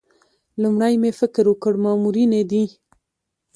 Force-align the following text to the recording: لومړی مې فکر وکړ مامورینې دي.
لومړی 0.61 0.93
مې 1.01 1.11
فکر 1.19 1.43
وکړ 1.49 1.73
مامورینې 1.83 2.41
دي. 2.51 2.63